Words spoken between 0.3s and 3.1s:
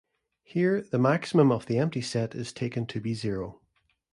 Here the maximum of the empty set is taken to